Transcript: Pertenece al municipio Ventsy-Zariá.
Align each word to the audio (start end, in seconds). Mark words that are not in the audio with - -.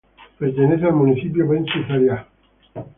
Pertenece 0.39 0.83
al 0.87 0.95
municipio 0.95 1.47
Ventsy-Zariá. 1.47 2.25